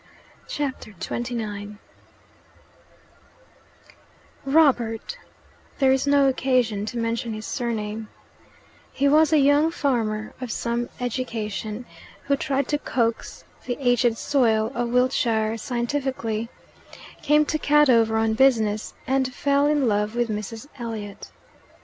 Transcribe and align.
PART 0.49 0.81
3 0.81 0.93
WILTSHIRE 0.93 1.19
XXIX 1.19 1.77
Robert 4.45 5.19
there 5.77 5.91
is 5.91 6.07
no 6.07 6.27
occasion 6.27 6.87
to 6.87 6.97
mention 6.97 7.33
his 7.35 7.45
surname: 7.45 8.07
he 8.91 9.07
was 9.07 9.31
a 9.31 9.37
young 9.37 9.69
farmer 9.69 10.33
of 10.41 10.51
some 10.51 10.89
education 10.99 11.85
who 12.23 12.35
tried 12.35 12.67
to 12.69 12.79
coax 12.79 13.43
the 13.67 13.77
aged 13.79 14.17
soil 14.17 14.71
of 14.73 14.89
Wiltshire 14.89 15.55
scientifically 15.55 16.49
came 17.21 17.45
to 17.45 17.59
Cadover 17.59 18.17
on 18.17 18.33
business 18.33 18.95
and 19.05 19.31
fell 19.31 19.67
in 19.67 19.87
love 19.87 20.15
with 20.15 20.29
Mrs. 20.29 20.65
Elliot. 20.79 21.29